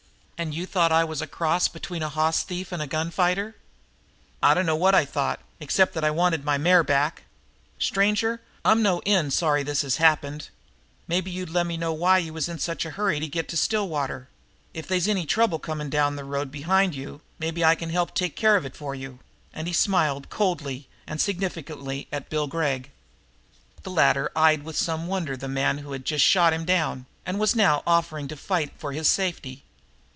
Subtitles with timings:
[0.41, 3.55] "And you thought I was a cross between a hoss thief and a gunfighter?"
[4.41, 7.25] "I dunno what I thought, except that I wanted the mare back.
[7.77, 10.49] Stranger, I'm no end sorry this has happened.
[11.07, 14.29] Maybe you'd lemme know why you was in such a hurry to get to Stillwater.
[14.73, 18.35] If they's any trouble coming down the road behind you, maybe I can help take
[18.35, 19.19] care of it for you."
[19.53, 22.89] And he smiled coldly and significantly at Bill Gregg.
[23.83, 27.39] The latter eyed with some wonder the man who had just shot him down and
[27.39, 29.65] was now offering to fight for his safety.